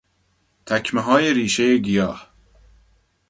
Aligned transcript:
تکمههای 0.65 1.33
ریشهی 1.33 1.79
گیاه 1.81 2.29